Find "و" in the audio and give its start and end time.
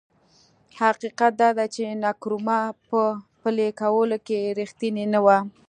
5.25-5.27